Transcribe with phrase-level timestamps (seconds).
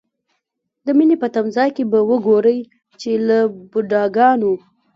[0.85, 2.59] د مینې په تمځای کې به وګورئ
[2.99, 3.37] چې له
[3.71, 4.53] بوډاګانو.